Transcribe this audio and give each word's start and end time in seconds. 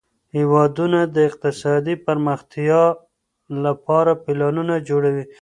هیوادونه 0.35 0.99
د 1.15 1.17
اقتصادي 1.29 1.95
پرمختیا 2.05 2.83
لپاره 3.63 4.11
پلانونه 4.25 4.75
جوړوي. 4.89 5.25